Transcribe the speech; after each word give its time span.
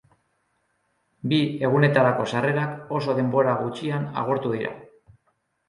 Bi 1.33 1.39
egunetarako 1.67 2.25
sarrerak 2.33 2.91
oso 3.03 3.17
denbora 3.21 3.55
gutxian 3.63 4.11
agortu 4.25 4.59
dira. 4.59 4.77